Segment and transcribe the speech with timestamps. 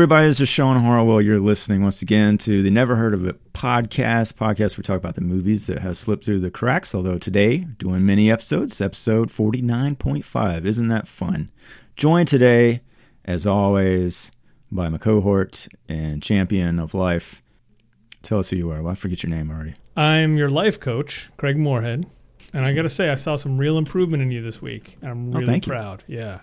[0.00, 1.20] everybody, this is Sean Harwell.
[1.20, 4.32] You're listening once again to the Never Heard of It podcast.
[4.32, 6.94] Podcast we talk about the movies that have slipped through the cracks.
[6.94, 10.64] Although today, doing mini episodes, episode 49.5.
[10.64, 11.50] Isn't that fun?
[11.96, 12.80] Joined today,
[13.26, 14.32] as always,
[14.72, 17.42] by my cohort and champion of life.
[18.22, 18.82] Tell us who you are.
[18.82, 19.74] Well, I forget your name already.
[19.98, 22.06] I'm your life coach, Craig Moorhead.
[22.54, 24.96] And I got to say, I saw some real improvement in you this week.
[25.02, 25.60] I'm Oh, really you.
[25.60, 26.04] proud.
[26.06, 26.40] Yeah.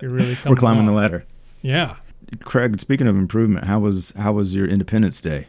[0.00, 1.26] You're really We're climbing the ladder.
[1.62, 1.96] Yeah.
[2.44, 5.48] Craig, speaking of improvement, how was how was your Independence Day?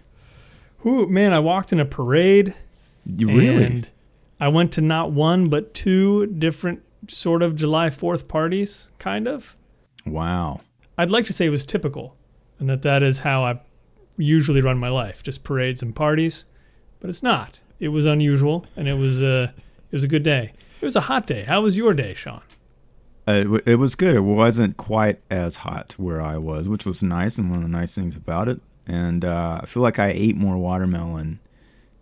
[0.85, 2.55] Ooh, man, I walked in a parade.
[3.05, 3.63] You really?
[3.63, 3.89] And
[4.39, 9.55] I went to not one, but two different sort of July 4th parties, kind of.
[10.05, 10.61] Wow.
[10.97, 12.15] I'd like to say it was typical
[12.59, 13.59] and that that is how I
[14.17, 16.45] usually run my life, just parades and parties,
[16.99, 17.59] but it's not.
[17.79, 19.53] It was unusual and it was a
[19.91, 20.53] it was a good day.
[20.79, 21.43] It was a hot day.
[21.43, 22.41] How was your day, Sean?
[23.27, 24.15] Uh, it, w- it was good.
[24.15, 27.69] It wasn't quite as hot where I was, which was nice and one of the
[27.77, 28.59] nice things about it.
[28.87, 31.39] And uh, I feel like I ate more watermelon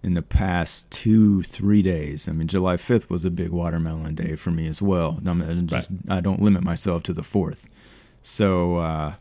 [0.02, 2.30] in the past two, three days.
[2.30, 5.20] I mean, July 5th was a big watermelon day for me as well.
[5.28, 7.66] I, mean, just, I don't limit myself to the 4th.
[8.22, 9.14] So uh,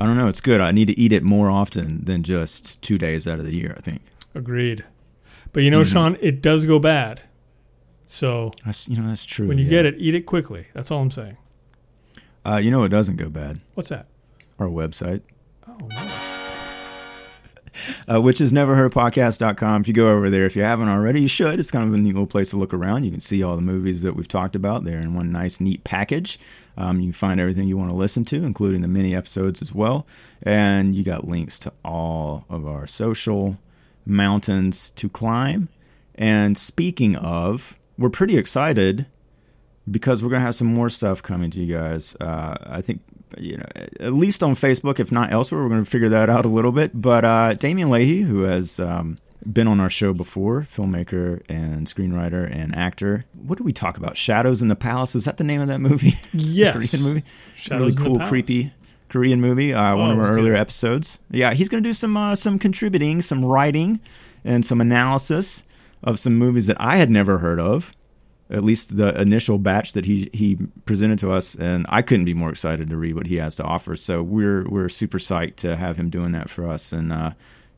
[0.00, 0.28] I don't know.
[0.28, 0.60] It's good.
[0.60, 3.74] I need to eat it more often than just two days out of the year,
[3.76, 4.02] I think.
[4.34, 4.84] Agreed.
[5.52, 5.92] But you know, Mhm.
[5.92, 7.22] Sean, it does go bad.
[8.12, 9.48] So That's, you know, that's true.
[9.48, 9.70] when you yeah.
[9.70, 10.66] get it, eat it quickly.
[10.74, 11.38] That's all I'm saying.
[12.44, 13.62] Uh, you know, it doesn't go bad.
[13.72, 14.06] What's that?
[14.58, 15.22] Our website.
[15.66, 16.38] Oh, nice.
[18.12, 19.80] uh, which is neverheardpodcast.com.
[19.80, 21.58] If you go over there, if you haven't already, you should.
[21.58, 23.04] It's kind of a neat little place to look around.
[23.04, 25.82] You can see all the movies that we've talked about there in one nice, neat
[25.82, 26.38] package.
[26.76, 29.74] Um, you can find everything you want to listen to, including the mini episodes as
[29.74, 30.06] well.
[30.42, 33.56] And you got links to all of our social
[34.04, 35.70] mountains to climb.
[36.14, 39.06] And speaking of, we're pretty excited
[39.90, 42.16] because we're going to have some more stuff coming to you guys.
[42.20, 43.00] Uh, I think,
[43.38, 43.64] you know,
[44.00, 46.72] at least on Facebook, if not elsewhere, we're going to figure that out a little
[46.72, 46.92] bit.
[47.00, 49.18] But uh, Damian Leahy, who has um,
[49.50, 53.24] been on our show before, filmmaker and screenwriter and actor.
[53.34, 54.16] What did we talk about?
[54.16, 55.14] Shadows in the Palace.
[55.16, 56.14] Is that the name of that movie?
[56.32, 56.90] Yes.
[56.92, 57.24] Korean movie.
[57.56, 58.72] Shadows really cool, creepy
[59.08, 59.74] Korean movie.
[59.74, 60.60] Uh, one Oh, of our earlier good.
[60.60, 61.18] episodes.
[61.30, 64.00] Yeah, he's going to do some uh, some contributing, some writing,
[64.44, 65.64] and some analysis
[66.02, 67.92] of some movies that I had never heard of.
[68.50, 72.34] At least the initial batch that he he presented to us, and I couldn't be
[72.34, 73.96] more excited to read what he has to offer.
[73.96, 77.30] So we're we're super psyched to have him doing that for us, and uh,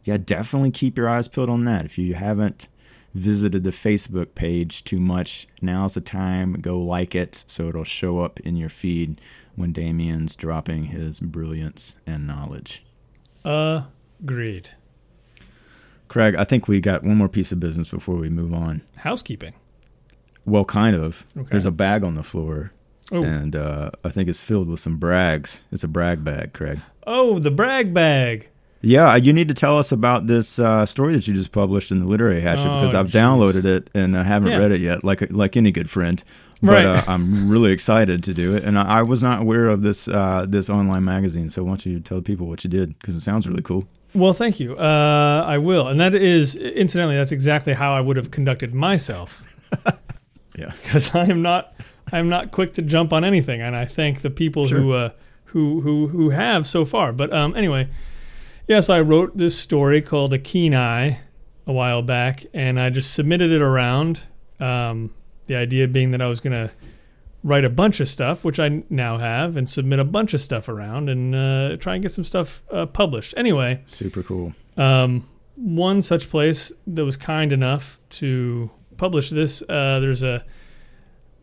[0.03, 1.85] yeah, definitely keep your eyes peeled on that.
[1.85, 2.67] If you haven't
[3.15, 6.55] visited the Facebook page too much, now's the time.
[6.55, 9.21] Go like it so it'll show up in your feed
[9.55, 12.85] when Damien's dropping his brilliance and knowledge.
[14.21, 14.71] Agreed.
[16.09, 18.83] Craig, I think we got one more piece of business before we move on.
[18.97, 19.55] Housekeeping.
[20.47, 21.25] Well, kind of.
[21.37, 21.49] Okay.
[21.53, 22.73] There's a bag on the floor,
[23.11, 25.65] Oh, and uh, I think it's filled with some brags.
[25.73, 26.81] It's a brag bag, Craig.
[27.07, 28.49] oh, the brag bag.
[28.83, 32.01] Yeah, you need to tell us about this uh, story that you just published in
[32.01, 33.13] the Literary Hatchet Oh, because I've jeez.
[33.13, 34.59] downloaded it and I haven't Yeah.
[34.59, 36.23] read it yet, like like any good friend.
[36.63, 36.85] But Right.
[36.87, 40.07] uh, I'm really excited to do it, and I, I was not aware of this
[40.07, 41.49] uh, this online magazine.
[41.49, 43.85] So why don't you tell people what you did because it sounds really cool.
[44.15, 44.77] Well, thank you.
[44.77, 49.51] Uh, I will, and that is incidentally that's exactly how I would have conducted myself.
[50.57, 50.71] Yeah.
[50.85, 51.75] because I am not
[52.13, 54.79] I am not quick to jump on anything, and I thank the people Sure.
[54.79, 55.11] who uh,
[55.47, 57.13] who who who have so far.
[57.13, 57.89] But um, anyway,
[58.69, 61.19] yes, I wrote this story called A Keen Eye
[61.67, 64.21] a while back, and I just submitted it around.
[64.61, 65.13] Um,
[65.49, 66.71] the idea being that I was going to
[67.45, 70.69] write a bunch of stuff, which I now have, and submit a bunch of stuff
[70.69, 73.35] around, and uh, try and get some stuff uh, published.
[73.37, 74.55] Anyway, Super cool.
[74.79, 80.43] um, one such place that was kind enough to publish this, uh, there's a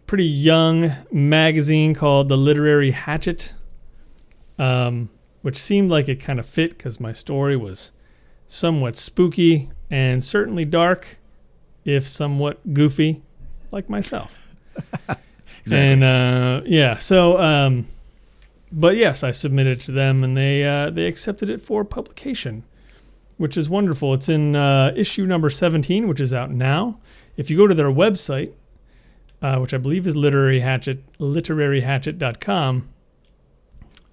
[0.07, 3.53] pretty young magazine called The Literary Hatchet,
[4.57, 5.09] um,
[5.43, 7.91] which seemed like it kind of fit because my story was
[8.47, 11.19] somewhat spooky and certainly dark,
[11.85, 13.21] if somewhat goofy,
[13.71, 14.49] like myself.
[15.61, 15.79] Exactly.
[15.79, 17.85] And uh, yeah, so um,
[18.71, 22.63] but yes, I submitted it to them, and they uh, they accepted it for publication,
[23.37, 24.13] which is wonderful.
[24.13, 26.99] It's in uh, issue number seventeen, which is out now.
[27.37, 28.51] If you go to their website,
[29.41, 32.87] uh, which I believe is literary hatchet literaryhatchet.com,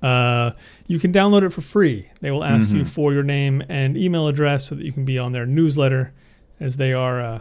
[0.02, 0.52] uh,
[0.86, 2.08] you can download it for free.
[2.20, 2.88] They will ask you Mhm.
[2.88, 6.12] for your name and email address so that you can be on their newsletter,
[6.60, 7.40] as they are, uh,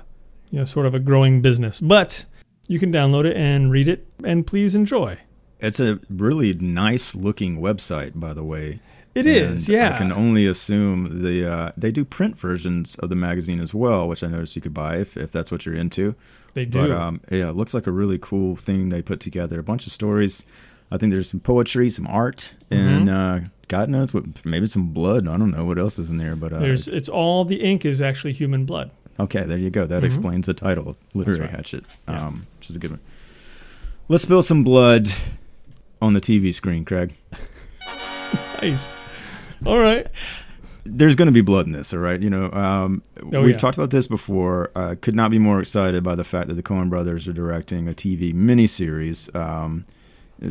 [0.50, 1.80] you know, sort of a growing business.
[1.80, 2.26] But
[2.68, 5.18] you can download it and read it, and please enjoy.
[5.60, 8.80] It's a really nice looking website, by the way.
[9.16, 9.96] It And is, yeah.
[9.96, 14.08] I can only assume the uh, they do print versions of the magazine as well,
[14.08, 16.14] which I noticed you could buy if, if that's what you're into.
[16.54, 16.82] they do.
[16.88, 19.60] But um, yeah, it looks like a really cool thing they put together.
[19.60, 20.44] A bunch of stories.
[20.92, 24.46] I think there's some poetry, some art, and uh, God knows what.
[24.46, 25.28] Maybe some blood.
[25.28, 27.62] I don't know what else is in there, but uh, There's it's- it's all the
[27.64, 28.92] ink is actually human blood.
[29.20, 29.44] okay.
[29.46, 29.88] There you go.
[29.88, 30.06] That Mhm.
[30.06, 31.50] explains the title, literary right.
[31.50, 32.28] hatchet, Yeah.
[32.28, 33.00] um, which is a good one.
[34.10, 35.08] Let's spill some blood
[36.02, 37.14] on the TV screen, Craig.
[38.62, 38.94] Nice.
[39.66, 40.08] All right.
[40.84, 42.20] there's going to be blood in this, all right?
[42.20, 43.58] You know, um, Oh, we've yeah.
[43.58, 44.72] talked about this before.
[44.76, 47.88] Uh, could not be more excited by the fact that the Coen brothers are directing
[47.88, 49.86] a TV miniseries um,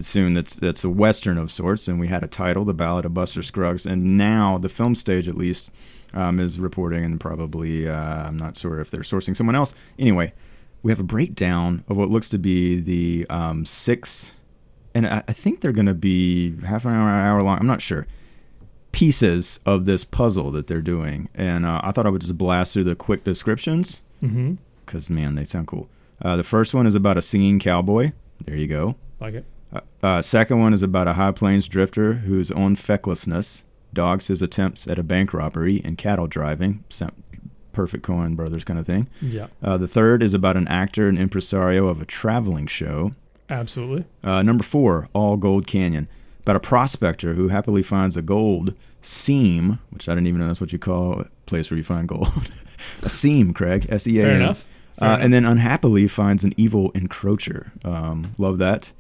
[0.01, 0.35] soon.
[0.35, 3.43] That's that's a western of sorts, and we had a title, "The Ballad of Buster
[3.43, 5.71] Scruggs," and now the film stage, at least,
[6.15, 9.75] um, is reporting, and probably uh, I'm not sure if they're sourcing someone else.
[9.99, 10.33] Anyway,
[10.87, 14.37] we have a breakdown of what looks to be the um, six,
[14.95, 17.59] and I, I think they're going to be half an hour, hour long.
[17.59, 18.07] I'm not sure
[18.93, 21.29] pieces of this puzzle that they're doing.
[21.35, 24.55] And uh, I thought I would just blast through the quick descriptions Mm-hmm.
[24.85, 25.89] because, man, they sound cool.
[26.23, 28.13] Uh, the first one is about a singing cowboy.
[28.45, 28.95] There you go.
[29.21, 29.45] Like it.
[29.73, 34.41] Uh, uh, second one is about a high plains drifter whose own fecklessness dogs his
[34.41, 36.85] attempts at a bank robbery and cattle driving.
[37.77, 39.07] Perfect Coen Brothers kind of thing.
[39.21, 39.47] Yeah.
[39.63, 43.15] Uh, the third is about an actor and impresario of a traveling show.
[43.51, 44.05] Absolutely.
[44.25, 46.09] Uh, number four, All Gold Canyon,
[46.41, 50.61] about a prospector who happily finds a gold seam, which I didn't even know that's
[50.61, 52.29] what you call a place where you find gold.
[53.03, 54.65] a seam, Craig, S E A Fair enough.
[54.99, 55.25] Fair Uh, enough.
[55.25, 57.71] and then unhappily finds an evil encroacher.
[57.85, 58.93] Um, love that.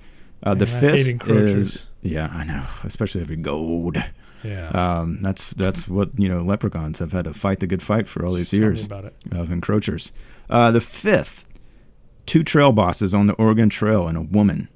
[0.43, 3.97] Uh, the Man, fifth is yeah, I know, especially every gold.
[4.43, 4.69] Yeah.
[4.69, 6.43] Um, that's that's what you know.
[6.43, 10.13] Leprechauns have had to fight the good fight for all these me years of encroachers.
[10.49, 11.47] Uh, the fifth,
[12.27, 14.69] two trail bosses on the Oregon Trail and a woman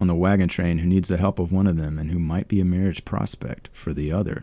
[0.00, 2.48] on the wagon train who needs the help of one of them and who might
[2.48, 4.42] be a marriage prospect for the other.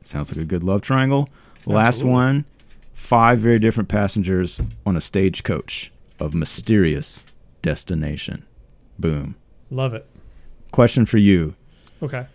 [0.00, 1.28] Sounds like a good love triangle.
[1.66, 2.12] Last Absolutely.
[2.12, 2.44] one,
[2.94, 7.24] five very different passengers on a stagecoach of mysterious
[7.60, 8.46] destination.
[8.98, 9.36] Boom.
[9.70, 10.06] Love it.
[10.72, 11.54] Question for you.
[12.02, 12.26] Okay.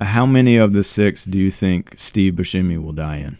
[0.00, 3.38] How many of the six do you think Steve Buscemi will die in?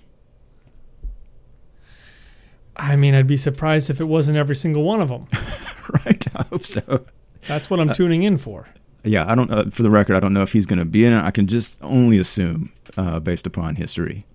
[2.77, 5.27] I mean, I'd be surprised if it wasn't every single one of them.
[6.05, 6.25] right?
[6.37, 7.07] I hope so.
[7.47, 8.69] That's what I'm tuning in for.
[9.05, 9.51] Yeah, I don't.
[9.51, 11.23] Uh, for the record, I don't know if he's going to be in it.
[11.23, 14.27] I can just only assume uh, based upon history.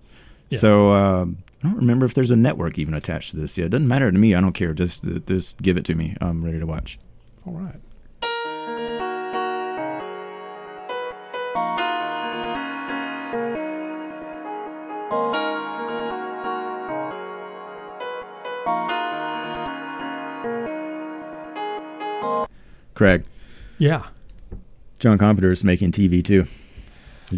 [0.48, 0.58] Yeah.
[0.58, 3.58] So um, I don't remember if there's a network even attached to this.
[3.58, 4.34] Yeah, it doesn't matter to me.
[4.34, 4.72] I don't care.
[4.72, 6.16] Just just give it to me.
[6.20, 6.98] I'm ready to watch.
[7.46, 7.80] All right.
[22.94, 23.24] Craig,
[23.78, 24.04] Yeah.
[24.98, 26.46] John Carpenter is making TV too.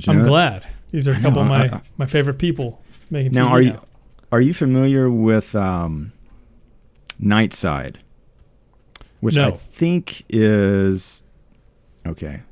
[0.06, 0.26] I'm that?
[0.28, 0.66] glad.
[0.90, 3.62] These are a couple know, of my, I- my favorite people making Now, TV are
[3.62, 3.80] you
[4.32, 6.12] are you familiar with um,
[7.22, 7.96] Nightside?
[9.20, 11.24] Which I think is
[12.06, 12.42] okay.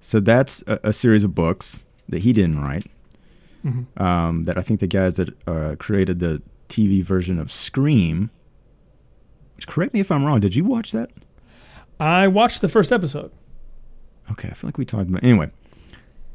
[0.00, 2.86] So that's a, a series of books that he didn't write.
[3.66, 4.00] Mhm.
[4.00, 8.30] um, that I think the guys that uh, created the TV version of Scream.
[9.56, 10.40] Which, correct me if I'm wrong.
[10.40, 11.10] Did you watch that?
[11.98, 13.32] I watched the first episode.
[14.30, 15.24] Okay, I feel like we talked about.
[15.24, 15.50] Anyway,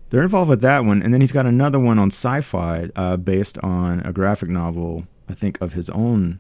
[0.10, 3.58] they're involved with that one, and then he's got another one on Sci-Fi uh, based
[3.60, 6.40] on a graphic novel, I think, of his own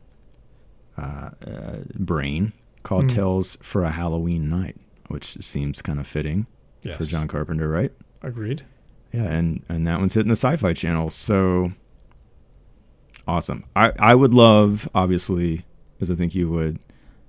[0.97, 2.53] uh, uh, brain
[2.83, 3.07] called Hmm.
[3.15, 6.47] "Tales for a Halloween Night," which seems kind of fitting
[6.83, 6.97] Yes.
[6.97, 7.91] for John Carpenter, right?
[8.23, 8.63] Agreed.
[9.11, 11.73] Yeah, and and that one's hitting the Sci-Fi Channel, so
[13.27, 13.65] awesome.
[13.75, 15.65] I I would love, obviously,
[15.99, 16.79] as I think you would,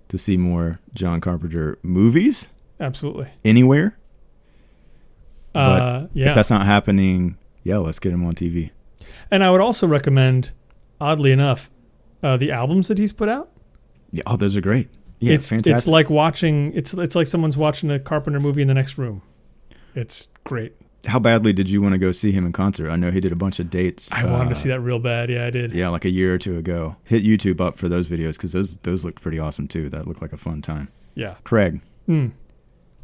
[0.09, 2.49] to see more John Carpenter movies
[2.79, 3.29] Absolutely.
[3.45, 3.99] anywhere.
[5.55, 6.31] Uh, yeah.
[6.31, 8.71] If that's not happening, yeah, let's get him on TV.
[9.31, 10.53] And I would also recommend,
[11.01, 11.71] oddly enough,
[12.23, 13.51] uh, the albums that he's put out.
[14.11, 14.89] Yeah, oh, those are great.
[15.21, 15.77] Yeah, it's fantastic.
[15.77, 19.23] it's like watching it's it's like someone's watching a Carpenter movie in the next room.
[19.95, 20.75] It's great.
[21.06, 22.88] How badly did you want to go see him in concert?
[22.90, 24.12] I know he did a bunch of dates.
[24.12, 25.30] I wanted uh, to see that real bad.
[25.30, 25.73] Yeah, I did.
[25.73, 26.94] Yeah, like a year or two ago.
[27.04, 29.88] Hit YouTube up for those videos because those those looked pretty awesome too.
[29.88, 30.88] That looked like a fun time.
[31.14, 31.35] Yeah.
[31.44, 32.32] Craig, Mm,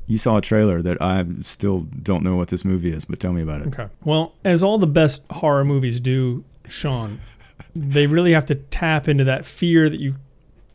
[0.07, 3.33] you saw a trailer that I still don't know what this movie is, but tell
[3.33, 3.69] me about it.
[3.69, 3.89] okay.
[4.05, 7.21] Well, as all the best horror movies do, Sean,
[7.77, 10.17] they really have to tap into that fear that you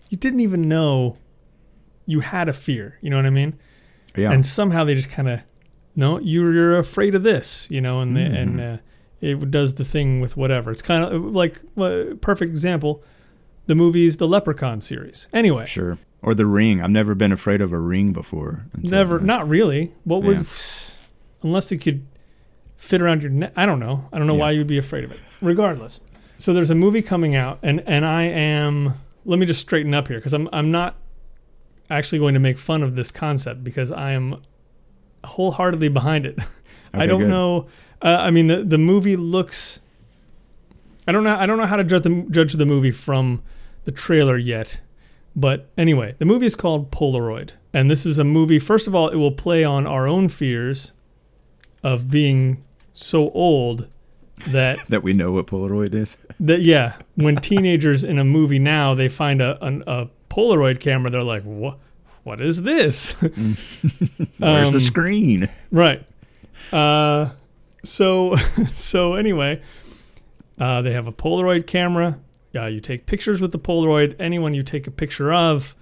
[0.09, 1.17] you didn't even know
[2.05, 2.97] you had a fear.
[3.01, 3.57] You know what I mean?
[4.15, 5.39] Yeah, and somehow they just kind of
[5.95, 8.35] no you're, you're afraid of this you know and Mhm.
[8.41, 8.77] and uh,
[9.21, 13.01] it does the thing with whatever it's kind of like uh, perfect example
[13.67, 15.97] the movies the leprechaun series anyway sure.
[16.25, 16.81] Or the Ring.
[16.81, 18.65] I've never been afraid of a ring before.
[18.77, 20.45] never not really what would
[21.43, 22.05] unless it could
[22.77, 24.39] fit around your neck i don't know i don't know Yeah.
[24.41, 25.99] why you'd be afraid of it regardless
[26.37, 28.93] so there's a movie coming out and and i am
[29.25, 30.95] let me just straighten up here because i'm i'm not
[31.89, 34.41] actually going to make fun of this concept because i am
[35.25, 36.39] wholeheartedly behind it.
[36.93, 37.29] I don't good.
[37.29, 37.67] know.
[38.01, 39.79] Uh, I mean, the the movie looks.
[41.07, 41.35] I don't know.
[41.35, 43.41] I don't know how to judge the judge the movie from
[43.85, 44.81] the trailer yet.
[45.35, 48.59] But anyway, the movie is called Polaroid, and this is a movie.
[48.59, 50.93] First of all, it will play on our own fears
[51.81, 52.63] of being
[52.93, 53.87] so old
[54.47, 56.17] that That we know what Polaroid is.
[56.39, 61.09] that yeah, when teenagers in a movie now they find a an, a Polaroid camera,
[61.09, 61.79] they're like, "What?
[62.23, 65.49] What is this?" Where's the Um, screen?
[65.71, 66.05] Right.
[66.71, 67.31] Uh,
[67.83, 68.35] so
[68.71, 69.61] so anyway,
[70.59, 72.19] uh, they have a Polaroid camera.
[72.55, 74.15] Uh, you take pictures with the Polaroid.
[74.19, 75.75] Anyone you take a picture of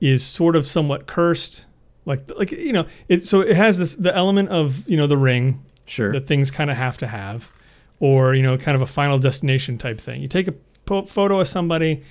[0.00, 1.66] is sort of somewhat cursed.
[2.04, 3.24] Like like you know it.
[3.24, 6.12] So it has this the element of you know the ring Sure.
[6.12, 7.52] that things kind of have to have,
[8.00, 10.20] or you know kind of a final destination type thing.
[10.20, 10.52] You take a
[10.86, 12.02] po- photo of somebody,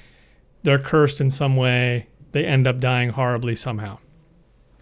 [0.64, 2.08] they're cursed in some way.
[2.32, 4.00] They end up dying horribly somehow.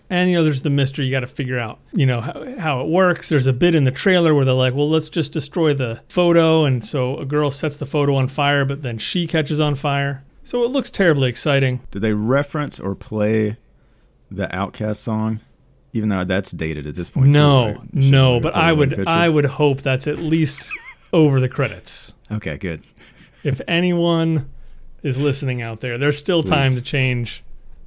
[0.09, 1.05] And you know, there's the mystery.
[1.05, 3.27] You got to figure out, you know, how, how it works.
[3.27, 6.63] There's a bit in the trailer where they're like, "Well, let's just destroy the photo,"
[6.63, 10.23] and so a girl sets the photo on fire, but then she catches on fire.
[10.43, 11.81] So it looks terribly exciting.
[11.91, 13.57] Did they reference or play
[14.31, 15.41] the OutKast song?
[15.91, 17.27] Even though that's dated at this point.
[17.27, 17.93] too, No, right?
[17.93, 19.03] No, but I would, picture?
[19.07, 20.71] I would hope that's at least
[21.11, 22.13] over the credits.
[22.29, 22.83] Okay, good.
[23.45, 24.49] If anyone
[25.07, 27.43] is listening out there, there's still time to change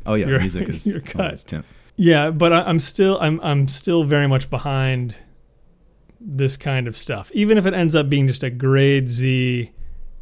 [0.07, 1.45] Oh yeah, Your- music is your cut.
[1.47, 1.67] temp.
[1.97, 5.15] Yeah, but I, I'm still I'm I'm still very much behind
[6.21, 7.31] this kind of stuff.
[7.35, 9.71] Even if it ends up being just a grade Z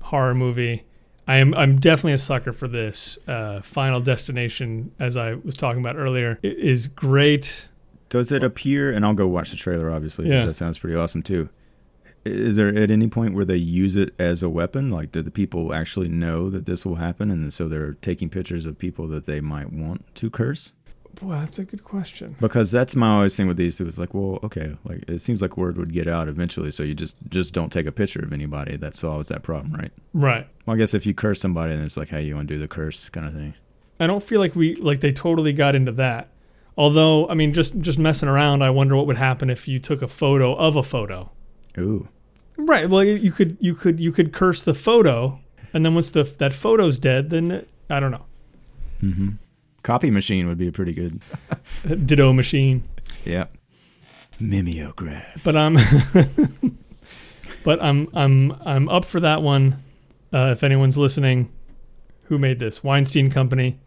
[0.03, 0.85] horror movie,
[1.27, 3.19] I am I'm definitely a sucker for this.
[3.29, 7.69] Uh, Final Destination, as I was talking about earlier, is great.
[8.09, 8.91] Does it appear?
[8.91, 10.47] And I'll go watch the trailer, obviously, because Yeah.
[10.47, 11.49] that sounds pretty awesome too.
[12.29, 14.91] Is there at any point where they use it as a weapon?
[14.91, 18.67] Like, do the people actually know that this will happen, and so they're taking pictures
[18.67, 20.73] of people that they might want to curse?
[21.21, 22.37] Boy, that's a good question.
[22.39, 23.81] Because that's my always thing with these.
[23.81, 26.83] It was like, well, okay, like it seems like word would get out eventually, so
[26.83, 28.77] you just just don't take a picture of anybody.
[28.77, 29.91] That solves that problem, right?
[30.13, 30.47] Right.
[30.65, 32.61] Well, I guess if you curse somebody, then it's like, hey, you want to do
[32.61, 33.55] the curse kind of thing.
[33.99, 36.29] I don't feel like we like they totally got into that.
[36.77, 40.03] Although, I mean, just just messing around, I wonder what would happen if you took
[40.03, 41.33] a photo of a photo.
[41.77, 42.09] Ooh,
[42.59, 42.89] Right.
[42.91, 45.39] Well, you could you could you could curse the photo,
[45.73, 48.27] and then once the that photo's dead, then it, I don't know.
[49.01, 49.29] mm-hmm.
[49.83, 51.21] copy machine would be a pretty good.
[52.07, 52.83] Ditto machine.
[53.25, 53.47] Yeah,
[54.41, 55.43] mimeograph.
[55.45, 55.77] But I'm
[57.65, 59.83] but I'm I'm I'm up for that one.
[60.33, 61.51] Uh, if anyone's listening,
[62.25, 63.79] who made this Weinstein Company,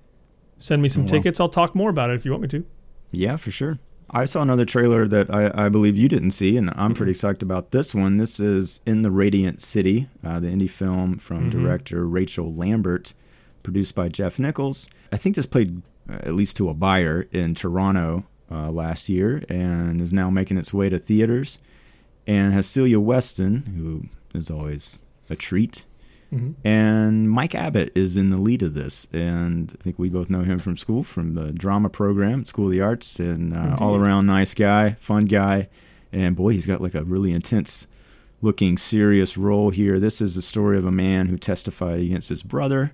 [0.57, 1.09] send me some Oh, wow.
[1.09, 1.39] tickets.
[1.39, 2.65] I'll talk more about it if you want me to.
[3.11, 3.79] Yeah, for sure.
[4.13, 7.41] I saw another trailer that I, I believe you didn't see, and I'm pretty psyched
[7.41, 8.17] about this one.
[8.17, 11.51] This is In the Radiant City, uh, the indie film from Mhm.
[11.51, 13.13] director Rachel Lambert,
[13.63, 14.89] produced by Jeff Nichols.
[15.13, 19.43] I think this played uh, at least to a buyer in Toronto uh, last year
[19.47, 21.59] and is now making its way to theaters.
[22.27, 24.99] And has Celia Weston, who is always
[25.29, 25.85] a treat,
[26.33, 26.55] Mhm.
[26.63, 30.43] and Mike Abbott is in the lead of this, and I think we both know
[30.43, 33.95] him from school, from the drama program, at School of the Arts, and uh, all
[33.97, 35.67] around nice guy, fun guy,
[36.13, 37.85] and boy, he's got like a really intense
[38.41, 39.99] looking, serious role here.
[39.99, 42.93] This is the story of a man who testified against his brother,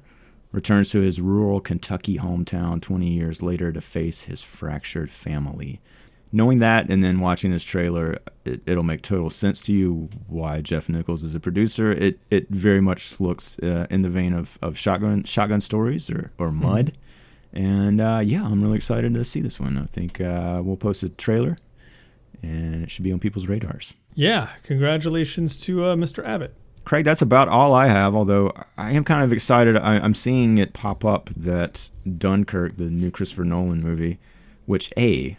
[0.52, 5.80] returns to his rural Kentucky hometown 20 years later to face his fractured family.
[6.32, 10.60] Knowing that and then watching this trailer, it, it'll make total sense to you why
[10.62, 11.92] Jeff Nichols is a producer.
[11.92, 16.32] It it very much looks uh, in the vein of, of shotgun shotgun stories or
[16.38, 16.98] or Mud,
[17.54, 19.78] and uh, yeah, I'm really excited to see this one.
[19.78, 21.58] I think uh, we'll post a trailer,
[22.44, 23.94] and it should be on people's radars.
[24.14, 26.26] Yeah, congratulations to uh, Mr.
[26.26, 26.54] Abbott.
[26.84, 28.16] Craig, that's about all I have.
[28.16, 29.78] Although I am kind of excited.
[29.78, 34.20] I, I'm seeing it pop up that Dunkirk, the new Christopher Nolan movie,
[34.66, 35.38] which a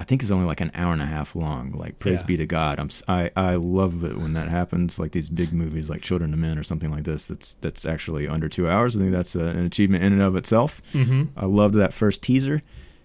[0.00, 1.72] I think is only like an hour and a half long.
[1.72, 2.26] Like praise Yeah.
[2.26, 2.80] be to God.
[2.80, 4.98] I'm I I love it when that happens.
[4.98, 7.26] Like these big movies, like Children of Men or something like this.
[7.26, 8.96] That's that's actually under two hours.
[8.96, 10.80] I think that's a, an achievement in and of itself.
[10.94, 11.24] Mm-hmm.
[11.38, 12.62] I loved that first teaser,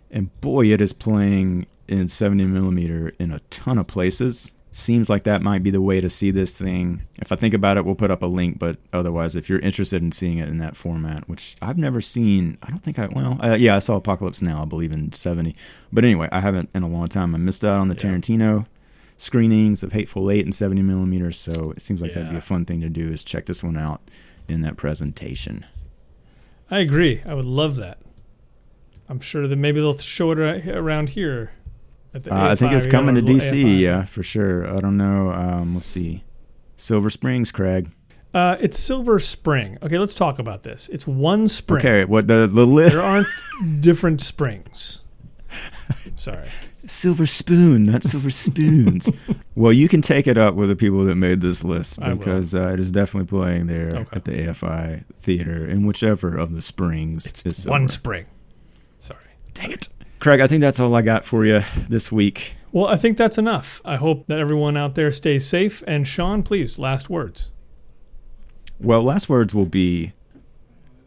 [0.10, 4.52] and boy, it is playing in 70 millimeter in a ton of places.
[4.78, 7.04] Seems like that might be the way to see this thing.
[7.16, 8.60] If I think about it, we'll put up a link.
[8.60, 12.58] But otherwise, if you're interested in seeing it in that format, which I've never seen,
[12.62, 15.56] I don't think I well, uh, yeah, I saw Apocalypse Now, I believe in 70.
[15.94, 17.34] But anyway, I haven't in a long time.
[17.34, 18.02] I missed out on the Yeah.
[18.02, 18.66] Tarantino
[19.16, 22.66] screenings of Hateful Eight and 70 millimeters, So it seems like that'd be a fun
[22.66, 23.08] thing to do.
[23.14, 24.02] Is check this one out
[24.50, 25.66] in that presentation.
[26.70, 27.22] I agree.
[27.26, 28.00] I would love that.
[29.08, 31.52] I'm sure that maybe they'll show it ar- around here.
[32.16, 34.68] Uh, I think it's coming to DC, yeah, for sure.
[34.74, 35.32] I don't know.
[35.32, 36.24] Um, let's see.
[36.78, 37.90] Silver Springs, Craig.
[38.34, 39.78] Uh, it's Silver Spring.
[39.82, 40.90] Okay, let's talk about this.
[40.90, 41.80] It's one spring.
[41.80, 42.96] Okay, what the the list?
[42.96, 43.28] There aren't
[43.80, 45.02] different springs.
[46.16, 46.48] Sorry.
[46.88, 49.10] Silver spoon, not silver spoons.
[49.56, 52.70] well, you can take it up with the people that made this list because uh,
[52.70, 54.06] it is definitely playing there Okay.
[54.12, 57.26] at the AFI theater in whichever of the springs.
[57.26, 58.28] It's is one spring.
[59.00, 59.20] Sorry.
[59.54, 59.88] Dang it.
[60.26, 62.56] Craig, I think that's all I got for you this week.
[62.72, 63.80] Well, I think that's enough.
[63.86, 65.84] I hope that everyone out there stays safe.
[65.86, 67.52] And Sean, please, last words.
[68.80, 70.14] Well, last words will be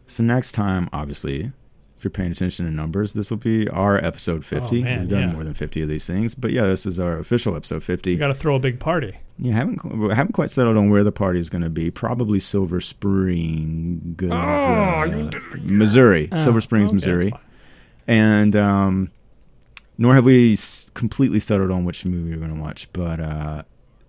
[0.05, 1.51] so next time, obviously,
[1.97, 4.79] if you're paying attention to numbers, this will be our episode 50.
[4.79, 5.31] Oh, man, We've done yeah.
[5.33, 8.11] more than 50 of these things, but yeah, this is our official episode 50.
[8.11, 9.17] You got to throw a big party.
[9.37, 11.91] Yeah, haven't haven't quite settled on where the party is going to be.
[11.91, 15.77] Probably Silver Springs, Oh, uh, you did it again.
[15.77, 17.33] Missouri, Oh, Silver Springs, okay, Missouri.
[18.09, 19.11] And um,
[19.97, 22.89] nor have we s- completely settled on which movie we're going to watch.
[22.91, 23.63] But uh,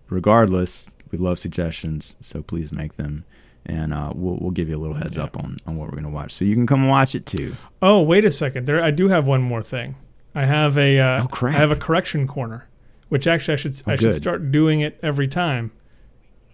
[0.08, 3.24] regardless, we love suggestions, so please make them,
[3.66, 5.24] and uh, we'll we'll give you a little heads Yeah.
[5.24, 7.56] up on on what we're going to watch, so you can come watch it too.
[7.82, 8.66] Oh, wait a second.
[8.66, 9.96] There, I do have one more thing.
[10.34, 10.98] I have a.
[10.98, 11.46] Uh, Oh.
[11.46, 12.66] I have a correction corner,
[13.08, 15.72] which actually I should Oh, I should start doing it every time.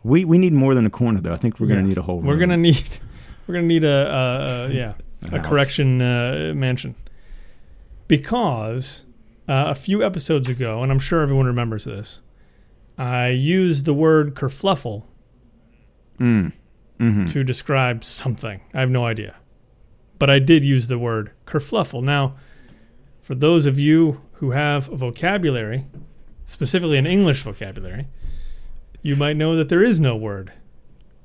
[0.02, 1.32] We we need more than a corner though.
[1.32, 1.88] I think we're going to Yeah.
[1.90, 2.20] need a whole.
[2.20, 2.98] We're gonna need.
[3.46, 5.46] We're gonna need a, a, a yeah a house.
[5.46, 6.96] correction uh, mansion
[8.08, 9.04] because
[9.48, 12.20] uh, a few episodes ago, and I'm sure everyone remembers this.
[12.98, 15.04] I used the word kerfluffle
[16.18, 16.52] Mm.
[16.98, 18.62] hmm to describe something.
[18.72, 19.36] I have no idea.
[20.18, 22.02] But I did use the word kerfluffle.
[22.02, 22.36] Now,
[23.20, 25.84] for those of you who have a vocabulary,
[26.46, 28.06] specifically an English vocabulary,
[29.02, 30.52] you might know that there is no word.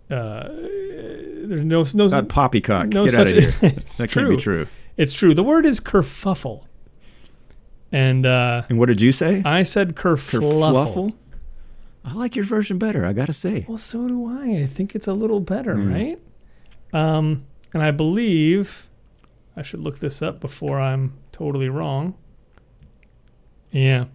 [0.09, 2.09] Uh, there's no no.
[2.09, 3.27] God, poppycock, no get such.
[3.31, 3.71] out of here.
[3.97, 4.67] That can't be true.
[4.97, 5.33] It's true.
[5.33, 6.65] The word is kerfuffle,
[7.91, 9.41] and uh, And what did you say?
[9.45, 10.59] I said kerfluffle.
[10.61, 11.13] Kerfluffle?
[12.03, 13.05] I like your version better.
[13.05, 13.65] I gotta say.
[13.67, 14.61] Well, so do I.
[14.63, 15.91] I think it's a little better, Mm.
[15.93, 16.19] right?
[16.93, 18.87] Um, and I believe
[19.55, 22.15] I should look this up before I'm totally wrong.
[23.71, 24.05] Yeah.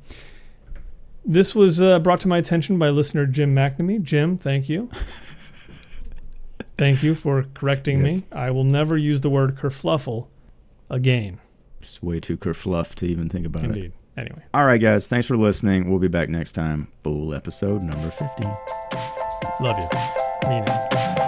[1.24, 4.02] This was uh, brought to my attention by listener Jim McNamee.
[4.02, 4.90] Jim, thank you.
[6.78, 8.20] thank you for correcting Yes.
[8.22, 8.26] me.
[8.32, 10.26] I will never use the word kerfluffle
[10.90, 11.38] again.
[11.88, 13.68] It's way too kerfluff to even think about it.
[13.70, 13.92] Indeed.
[14.16, 15.08] Anyway, All right, guys.
[15.08, 15.90] Thanks for listening.
[15.90, 16.88] We'll be back next time.
[17.02, 18.44] Full episode number fifty.
[19.60, 20.48] love you.
[20.48, 21.25] Mean it.